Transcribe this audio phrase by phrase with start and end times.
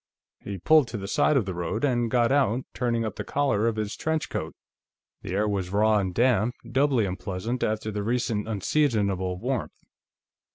[0.39, 3.67] He pulled to the side of the road and got out, turning up the collar
[3.67, 4.55] of his trench coat.
[5.21, 9.75] The air was raw and damp, doubly unpleasant after the recent unseasonable warmth.